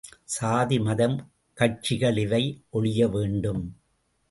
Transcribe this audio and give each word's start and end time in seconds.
சாதி 0.25 0.79
மதம், 0.79 1.17
கட்சிகள் 1.57 2.17
இவை 2.17 2.41
ஒழியவேண்டும். 2.73 3.63